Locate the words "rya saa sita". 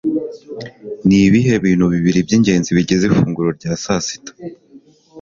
3.57-4.31